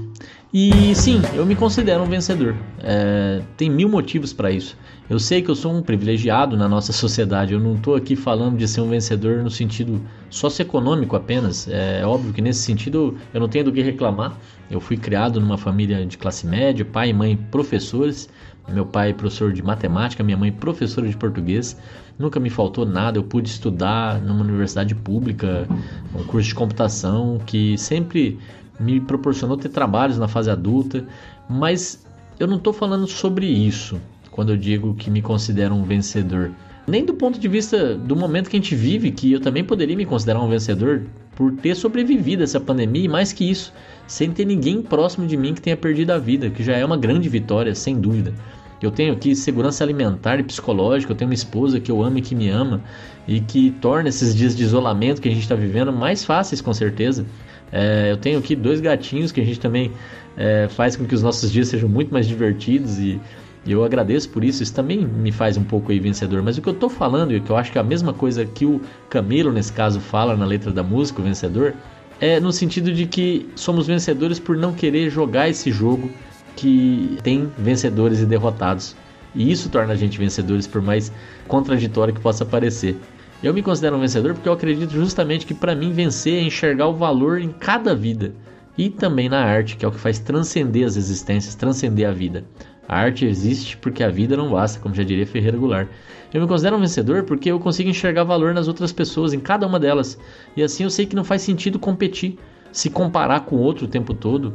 [0.52, 2.56] E sim, eu me considero um vencedor.
[2.82, 4.76] É, tem mil motivos para isso.
[5.08, 7.54] Eu sei que eu sou um privilegiado na nossa sociedade.
[7.54, 11.68] Eu não estou aqui falando de ser um vencedor no sentido socioeconômico apenas.
[11.68, 14.36] É óbvio que nesse sentido eu não tenho do que reclamar.
[14.72, 18.28] Eu fui criado numa família de classe média, pai e mãe professores.
[18.68, 21.78] Meu pai professor de matemática, minha mãe professora de português.
[22.18, 23.18] Nunca me faltou nada.
[23.18, 25.68] Eu pude estudar numa universidade pública,
[26.14, 28.40] um curso de computação que sempre
[28.80, 31.06] me proporcionou ter trabalhos na fase adulta.
[31.48, 32.06] Mas
[32.40, 34.00] eu não estou falando sobre isso
[34.32, 36.52] quando eu digo que me considero um vencedor.
[36.88, 39.96] Nem do ponto de vista do momento que a gente vive, que eu também poderia
[39.96, 41.04] me considerar um vencedor
[41.36, 43.74] por ter sobrevivido essa pandemia e mais que isso,
[44.08, 46.96] sem ter ninguém próximo de mim que tenha perdido a vida, que já é uma
[46.96, 48.34] grande vitória, sem dúvida.
[48.82, 52.22] Eu tenho aqui segurança alimentar e psicológica, eu tenho uma esposa que eu amo e
[52.22, 52.84] que me ama
[53.28, 56.74] e que torna esses dias de isolamento que a gente está vivendo mais fáceis, com
[56.74, 57.26] certeza.
[57.72, 59.92] É, eu tenho aqui dois gatinhos que a gente também
[60.38, 63.20] é, faz com que os nossos dias sejam muito mais divertidos e,
[63.66, 64.62] e eu agradeço por isso.
[64.62, 66.42] Isso também me faz um pouco aí vencedor.
[66.44, 68.46] Mas o que eu tô falando e que eu acho que é a mesma coisa
[68.46, 71.74] que o Camilo nesse caso fala na letra da música, o vencedor,
[72.20, 76.10] é no sentido de que somos vencedores por não querer jogar esse jogo
[76.56, 78.96] que tem vencedores e derrotados.
[79.34, 81.12] E isso torna a gente vencedores, por mais
[81.48, 82.96] contraditório que possa parecer.
[83.44, 86.88] Eu me considero um vencedor porque eu acredito justamente que para mim vencer é enxergar
[86.88, 88.34] o valor em cada vida
[88.78, 92.46] e também na arte, que é o que faz transcender as existências, transcender a vida.
[92.88, 95.88] A arte existe porque a vida não basta, como já diria Ferreira Goulart.
[96.34, 99.66] Eu me considero um vencedor porque eu consigo enxergar valor nas outras pessoas, em cada
[99.66, 100.20] uma delas.
[100.56, 102.38] E assim eu sei que não faz sentido competir,
[102.72, 104.54] se comparar com o outro o tempo todo,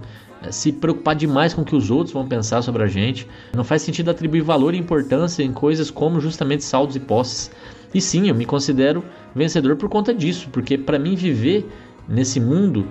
[0.51, 3.27] se preocupar demais com o que os outros vão pensar sobre a gente.
[3.55, 7.51] Não faz sentido atribuir valor e importância em coisas como justamente saldos e posses.
[7.93, 11.69] E sim, eu me considero vencedor por conta disso, porque para mim viver
[12.09, 12.87] nesse mundo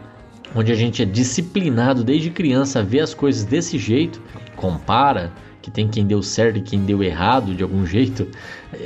[0.56, 4.22] onde a gente é disciplinado desde criança a ver as coisas desse jeito,
[4.56, 5.32] compara,
[5.62, 8.28] que tem quem deu certo e quem deu errado de algum jeito,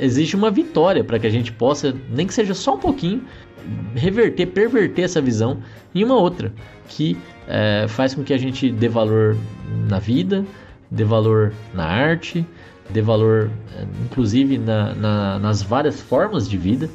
[0.00, 3.22] existe uma vitória para que a gente possa, nem que seja só um pouquinho,
[3.94, 5.58] reverter, perverter essa visão
[5.94, 6.52] em uma outra,
[6.88, 7.16] que
[7.48, 9.36] é, faz com que a gente dê valor
[9.88, 10.44] na vida,
[10.90, 12.44] dê valor na arte,
[12.90, 16.90] dê valor, é, inclusive, na, na, nas várias formas de vida.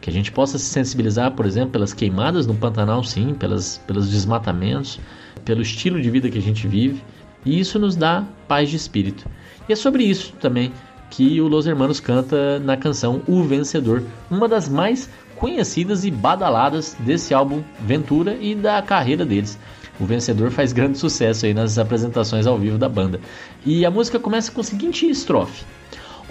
[0.00, 4.10] Que a gente possa se sensibilizar, por exemplo, pelas queimadas no Pantanal, sim, pelas, pelos
[4.10, 4.98] desmatamentos,
[5.44, 7.02] pelo estilo de vida que a gente vive.
[7.44, 9.26] E isso nos dá paz de espírito.
[9.68, 10.72] E é sobre isso também
[11.10, 16.96] que o Los Hermanos canta na canção O Vencedor, uma das mais conhecidas e badaladas
[17.00, 19.58] desse álbum Ventura e da carreira deles.
[19.98, 23.20] O vencedor faz grande sucesso aí nas apresentações ao vivo da banda.
[23.66, 25.62] E a música começa com a seguinte estrofe: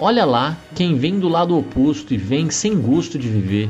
[0.02, 3.68] Olha lá quem vem do lado oposto e vem sem gosto de viver.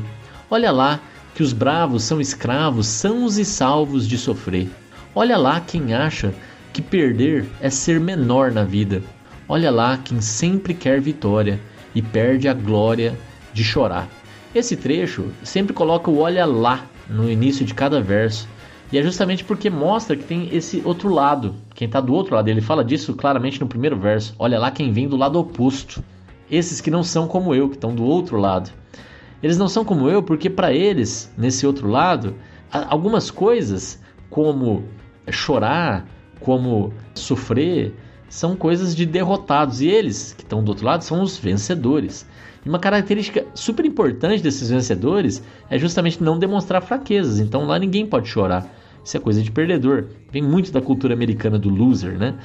[0.49, 0.97] Olha lá
[1.35, 4.69] que os bravos são escravos, sãos e salvos de sofrer.
[5.13, 6.33] Olha lá quem acha
[6.71, 9.03] que perder é ser menor na vida.
[9.45, 11.59] Olha lá quem sempre quer vitória
[11.93, 13.13] e perde a glória
[13.51, 14.07] de chorar.
[14.55, 18.47] Esse trecho sempre coloca o olha lá no início de cada verso
[18.89, 21.55] e é justamente porque mostra que tem esse outro lado.
[21.75, 24.33] Quem está do outro lado, ele fala disso claramente no primeiro verso.
[24.39, 26.01] Olha lá quem vem do lado oposto.
[26.51, 28.69] Esses que não são como eu, que estão do outro lado.
[29.41, 32.35] Eles não são como eu porque para eles, nesse outro lado,
[32.69, 34.83] algumas coisas como
[35.29, 36.05] chorar,
[36.39, 37.95] como sofrer,
[38.29, 39.81] são coisas de derrotados.
[39.81, 42.25] E eles, que estão do outro lado, são os vencedores.
[42.65, 47.39] E uma característica super importante desses vencedores é justamente não demonstrar fraquezas.
[47.39, 48.67] Então lá ninguém pode chorar.
[49.03, 50.05] Isso é coisa de perdedor.
[50.31, 52.35] Vem muito da cultura americana do loser, né?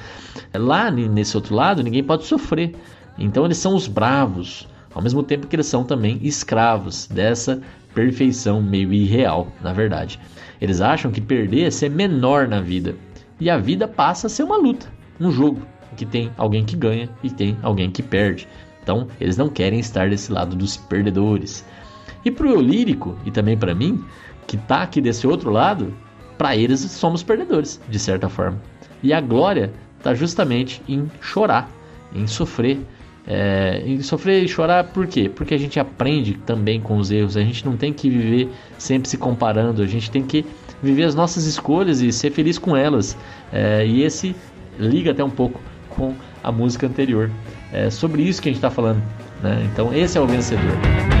[0.55, 2.73] Lá nesse outro lado, ninguém pode sofrer.
[3.17, 7.61] Então eles são os bravos, ao mesmo tempo que eles são também escravos dessa
[7.93, 10.19] perfeição meio irreal, na verdade.
[10.61, 12.95] Eles acham que perder é ser menor na vida.
[13.39, 14.87] E a vida passa a ser uma luta,
[15.19, 15.61] um jogo,
[15.95, 18.47] que tem alguém que ganha e tem alguém que perde.
[18.81, 21.65] Então, eles não querem estar desse lado dos perdedores.
[22.23, 24.03] E pro eu lírico, e também para mim,
[24.47, 25.93] que tá aqui desse outro lado,
[26.37, 28.61] para eles somos perdedores, de certa forma.
[29.03, 31.69] E a glória está justamente em chorar,
[32.13, 32.79] em sofrer.
[33.27, 35.29] É, em sofrer e chorar por quê?
[35.33, 37.35] Porque a gente aprende também com os erros.
[37.35, 39.81] A gente não tem que viver sempre se comparando.
[39.81, 40.45] A gente tem que
[40.81, 43.17] viver as nossas escolhas e ser feliz com elas.
[43.51, 44.35] É, e esse
[44.79, 45.59] liga até um pouco
[45.89, 46.13] com
[46.43, 47.29] a música anterior.
[47.73, 49.01] É sobre isso que a gente está falando.
[49.43, 49.67] Né?
[49.73, 51.16] Então esse é o vencedor.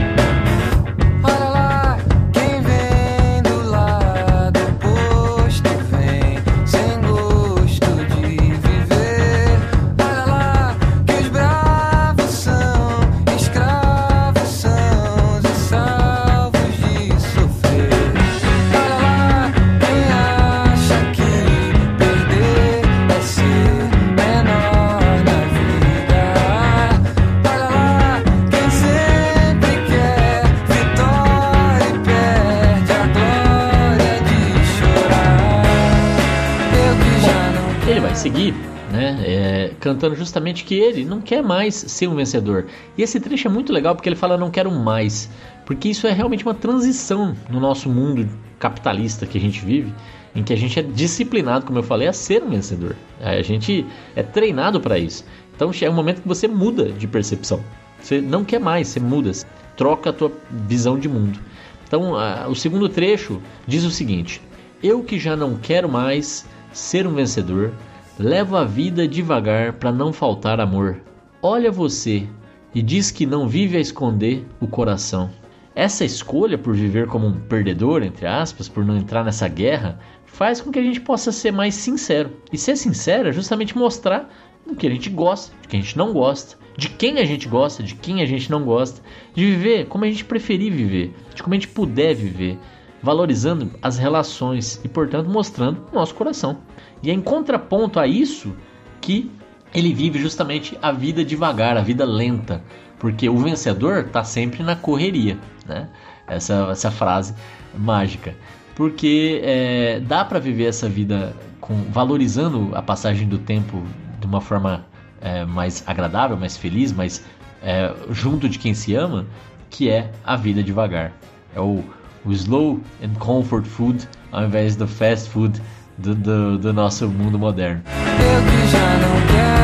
[39.87, 42.65] Cantando justamente que ele não quer mais ser um vencedor.
[42.97, 45.29] E esse trecho é muito legal porque ele fala não quero mais,
[45.65, 48.27] porque isso é realmente uma transição no nosso mundo
[48.59, 49.93] capitalista que a gente vive,
[50.35, 52.97] em que a gente é disciplinado, como eu falei, a ser um vencedor.
[53.21, 55.23] A gente é treinado para isso.
[55.55, 57.63] Então é um momento que você muda de percepção.
[58.01, 59.31] Você não quer mais, você muda,
[59.77, 60.31] troca a tua
[60.67, 61.39] visão de mundo.
[61.87, 62.11] Então,
[62.49, 64.41] o segundo trecho diz o seguinte:
[64.83, 67.71] Eu que já não quero mais ser um vencedor,
[68.19, 70.99] Levo a vida devagar para não faltar amor.
[71.39, 72.27] Olha você
[72.73, 75.29] e diz que não vive a esconder o coração.
[75.75, 80.59] Essa escolha por viver como um perdedor, entre aspas, por não entrar nessa guerra, faz
[80.59, 82.31] com que a gente possa ser mais sincero.
[82.51, 84.27] E ser sincero é justamente mostrar
[84.65, 87.47] o que a gente gosta, de quem a gente não gosta, de quem a gente
[87.47, 88.99] gosta, de quem a gente não gosta,
[89.35, 92.57] de viver como a gente preferir viver, de como a gente puder viver,
[92.99, 96.57] valorizando as relações e, portanto, mostrando o nosso coração.
[97.01, 98.55] E é em contraponto a isso
[99.01, 99.31] que
[99.73, 102.61] ele vive justamente a vida devagar, a vida lenta,
[102.99, 105.89] porque o vencedor está sempre na correria, né?
[106.27, 107.33] Essa, essa frase
[107.77, 108.35] mágica,
[108.75, 113.81] porque é, dá para viver essa vida com valorizando a passagem do tempo
[114.19, 114.85] de uma forma
[115.21, 117.23] é, mais agradável, mais feliz, mais
[117.63, 119.25] é, junto de quem se ama,
[119.69, 121.13] que é a vida devagar.
[121.55, 121.83] É o,
[122.25, 125.61] o slow and comfort food ao invés do fast food
[125.97, 127.81] do, do, do nosso mundo moderno.
[127.85, 129.56] Eu que já não quero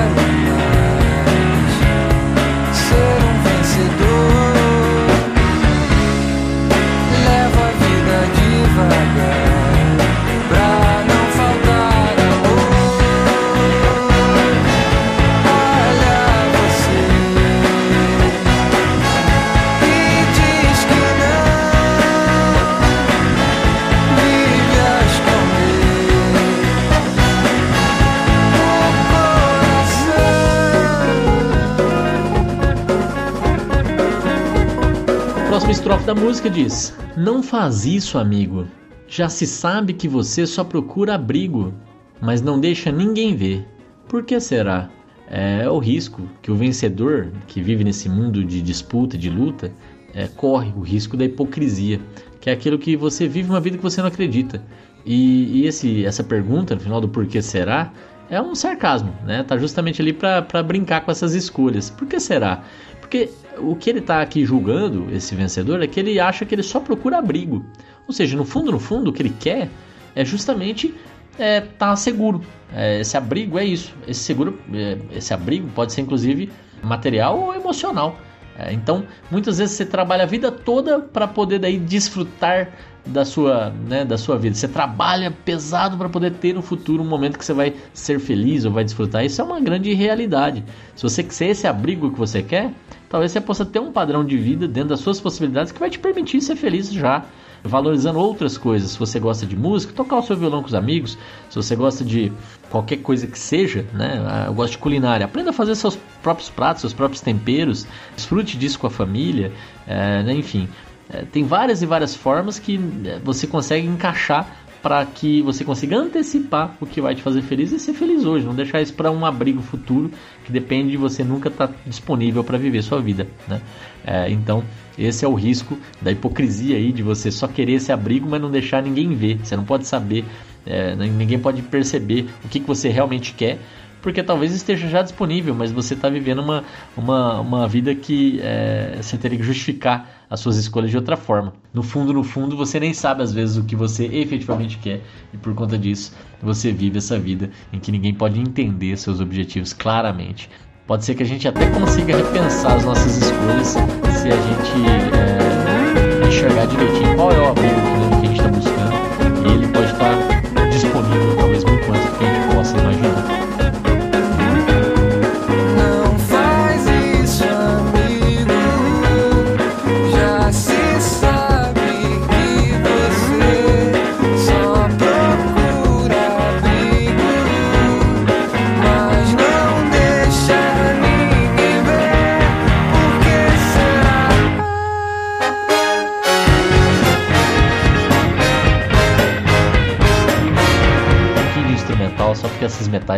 [36.14, 38.68] da música diz: Não faz isso, amigo.
[39.08, 41.74] Já se sabe que você só procura abrigo,
[42.22, 43.68] mas não deixa ninguém ver.
[44.08, 44.90] Por que será?
[45.28, 49.72] É o risco que o vencedor, que vive nesse mundo de disputa, de luta,
[50.14, 52.00] é, corre o risco da hipocrisia,
[52.40, 54.62] que é aquilo que você vive uma vida que você não acredita.
[55.04, 57.92] E, e esse, essa pergunta, no final do porquê será,
[58.30, 59.42] é um sarcasmo, né?
[59.42, 61.90] Tá justamente ali para brincar com essas escolhas.
[61.90, 62.64] Por que será?
[63.02, 66.64] Porque o que ele está aqui julgando, esse vencedor, é que ele acha que ele
[66.64, 67.66] só procura abrigo.
[68.08, 69.70] Ou seja, no fundo, no fundo, o que ele quer
[70.16, 70.94] é justamente
[71.32, 72.42] estar é, tá seguro.
[72.76, 73.94] É, esse abrigo é isso.
[74.08, 76.52] Esse seguro, é, esse abrigo pode ser inclusive
[76.82, 78.18] material ou emocional.
[78.58, 82.72] É, então, muitas vezes você trabalha a vida toda para poder daí desfrutar
[83.06, 84.56] da sua, né, da sua vida.
[84.56, 88.66] Você trabalha pesado para poder ter no futuro um momento que você vai ser feliz
[88.66, 89.26] ou vai desfrutar.
[89.26, 90.64] Isso é uma grande realidade.
[90.96, 92.72] Se você quiser esse abrigo que você quer,
[93.10, 96.00] talvez você possa ter um padrão de vida dentro das suas possibilidades que vai te
[96.00, 97.26] permitir ser feliz já
[97.64, 98.92] valorizando outras coisas.
[98.92, 101.18] Se você gosta de música, tocar o seu violão com os amigos.
[101.50, 102.32] Se você gosta de
[102.70, 104.22] qualquer coisa que seja, né?
[104.28, 105.26] Ah, eu gosto de culinária.
[105.26, 107.88] Aprenda a fazer seus próprios pratos, seus próprios temperos.
[108.16, 109.52] Desfrute disso com a família.
[109.88, 110.34] É, né?
[110.34, 110.93] Enfim, é,
[111.32, 116.76] tem várias e várias formas que é, você consegue encaixar para que você consiga antecipar
[116.82, 119.26] o que vai te fazer feliz e ser feliz hoje, não deixar isso para um
[119.26, 120.12] abrigo futuro
[120.44, 123.62] que depende de você nunca estar tá disponível para viver sua vida, né?
[124.06, 124.62] É, então
[124.98, 128.52] esse é o risco da hipocrisia aí de você só querer esse abrigo, mas não
[128.52, 129.40] deixar ninguém ver.
[129.42, 130.26] Você não pode saber,
[130.66, 133.60] é, ninguém pode perceber o que, que você realmente quer
[134.04, 136.64] porque talvez esteja já disponível, mas você está vivendo uma,
[136.96, 141.54] uma, uma vida que é, você teria que justificar as suas escolhas de outra forma.
[141.74, 145.02] No fundo, no fundo, você nem sabe às vezes o que você efetivamente quer
[145.34, 149.72] e por conta disso você vive essa vida em que ninguém pode entender seus objetivos
[149.72, 150.50] claramente.
[150.86, 156.28] Pode ser que a gente até consiga repensar as nossas escolhas se a gente é,
[156.28, 157.83] enxergar direitinho qual é o abrigo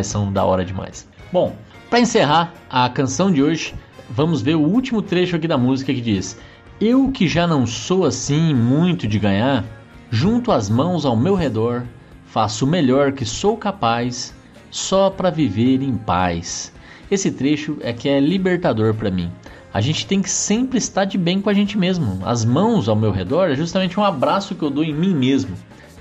[0.04, 1.08] são da hora demais.
[1.32, 1.56] Bom,
[1.90, 3.74] para encerrar a canção de hoje,
[4.10, 6.38] vamos ver o último trecho aqui da música que diz:
[6.80, 9.64] Eu que já não sou assim muito de ganhar,
[10.10, 11.84] junto as mãos ao meu redor,
[12.26, 14.34] faço o melhor que sou capaz,
[14.70, 16.74] só para viver em paz.
[17.10, 19.32] Esse trecho é que é libertador para mim.
[19.74, 22.20] A gente tem que sempre estar de bem com a gente mesmo.
[22.26, 25.56] As mãos ao meu redor é justamente um abraço que eu dou em mim mesmo.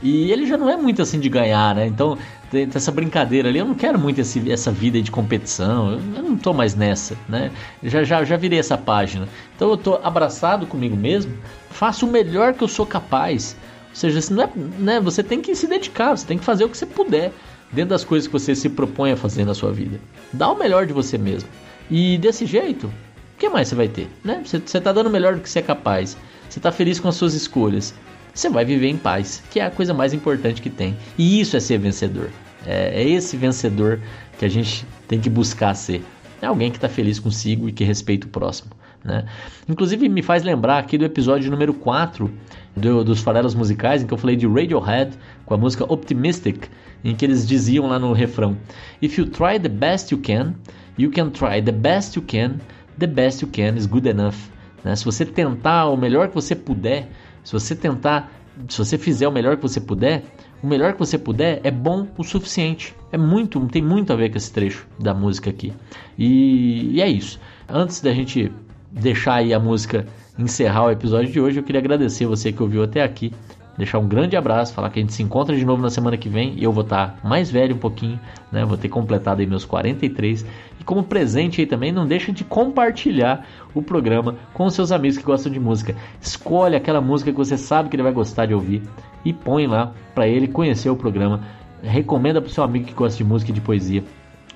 [0.05, 1.87] E ele já não é muito assim de ganhar, né?
[1.87, 2.19] Então
[2.51, 3.59] tem essa brincadeira ali.
[3.59, 5.93] Eu não quero muito esse, essa vida de competição.
[5.93, 7.51] Eu, não tô mais nessa, né?
[7.83, 9.27] Já, já, já virei essa página.
[9.57, 11.33] Então eu tô abraçado comigo mesmo.
[11.71, 13.57] Faço o melhor que eu sou capaz.
[13.89, 16.69] Ou seja, não é, né, você tem que se dedicar, você tem que fazer o
[16.69, 17.33] que você puder
[17.73, 19.99] dentro das coisas que você se propõe a fazer na sua vida.
[20.35, 21.49] Dá o melhor de você mesmo.
[21.91, 24.07] E desse jeito, o que mais você vai ter?
[24.23, 24.43] Né?
[24.45, 26.15] Você está dando o melhor do que você é capaz.
[26.47, 27.95] Você está feliz com as suas escolhas
[28.35, 30.97] você vai viver em paz, que é a coisa mais importante que tem.
[31.17, 32.31] E isso é ser vencedor.
[32.67, 34.01] É, é esse vencedor
[34.39, 36.05] que a gente tem que buscar ser.
[36.43, 38.73] É alguém que está feliz consigo e que respeita o próximo.
[39.05, 39.25] Né?
[39.69, 42.31] Inclusive me faz lembrar aqui do episódio número 4
[42.75, 46.67] do, dos farelos musicais, em que eu falei de Radiohead com a música Optimistic,
[47.05, 48.57] em que eles diziam lá no refrão:
[49.01, 50.55] If you try the best you can,
[50.99, 52.57] you can try the best you can,
[52.99, 54.37] the best you can is good enough.
[54.83, 54.97] Né?
[54.97, 57.09] Se você tentar o melhor que você puder,
[57.45, 58.33] se você tentar,
[58.69, 60.25] se você fizer o melhor que você puder,
[60.63, 62.97] o melhor que você puder é bom o suficiente.
[63.13, 65.73] É muito, tem muito a ver com esse trecho da música aqui.
[66.19, 67.39] E, e é isso.
[67.69, 68.51] Antes da gente
[68.91, 70.07] deixar aí a música
[70.39, 73.33] encerrar o episódio de hoje, eu queria agradecer você que ouviu até aqui
[73.77, 76.29] deixar um grande abraço, falar que a gente se encontra de novo na semana que
[76.29, 78.19] vem e eu vou estar mais velho um pouquinho,
[78.51, 78.65] né?
[78.65, 80.47] Vou ter completado aí meus 43
[80.81, 85.19] e como presente aí também não deixa de compartilhar o programa com os seus amigos
[85.19, 85.95] que gostam de música.
[86.21, 88.83] Escolhe aquela música que você sabe que ele vai gostar de ouvir
[89.25, 91.41] e põe lá para ele conhecer o programa.
[91.83, 94.03] Recomenda para o seu amigo que gosta de música e de poesia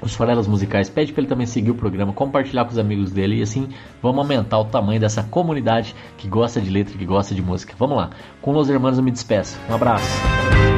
[0.00, 0.88] os farelas musicais.
[0.88, 3.68] Pede para ele também seguir o programa, compartilhar com os amigos dele e assim
[4.02, 7.74] vamos aumentar o tamanho dessa comunidade que gosta de letra, que gosta de música.
[7.78, 8.10] Vamos lá.
[8.40, 9.58] Com os irmãos eu me despeço.
[9.68, 10.77] Um abraço.